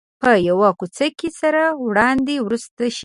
په 0.21 0.31
یوه 0.49 0.69
کوڅه 0.79 1.07
کې 1.19 1.29
سره 1.39 1.63
وړاندې 1.85 2.35
ورسته 2.45 2.85
شي. 2.95 2.99